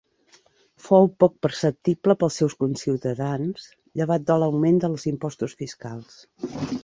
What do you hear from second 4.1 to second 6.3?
de l'augment dels impostos fiscals.